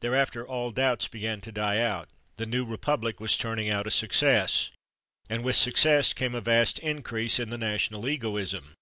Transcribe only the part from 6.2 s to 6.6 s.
a